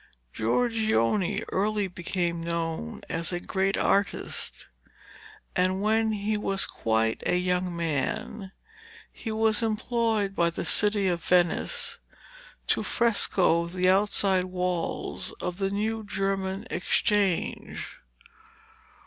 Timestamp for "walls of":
14.45-15.59